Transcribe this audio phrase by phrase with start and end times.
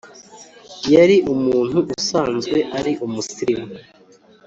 [0.93, 3.67] yari umuntu usanzwe ari umusirimu